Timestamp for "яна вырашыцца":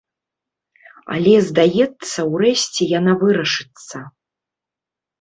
2.99-4.07